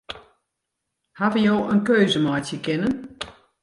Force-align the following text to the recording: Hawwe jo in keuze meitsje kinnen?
Hawwe 1.19 1.39
jo 1.45 1.55
in 1.73 1.79
keuze 1.87 2.19
meitsje 2.25 2.55
kinnen? 2.65 2.95